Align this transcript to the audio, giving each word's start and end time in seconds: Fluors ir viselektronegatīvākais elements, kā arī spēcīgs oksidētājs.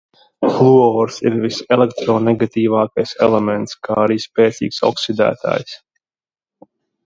Fluors 0.51 1.19
ir 1.29 1.35
viselektronegatīvākais 1.43 3.13
elements, 3.27 3.77
kā 3.89 4.01
arī 4.07 4.19
spēcīgs 4.27 4.83
oksidētājs. 4.93 5.81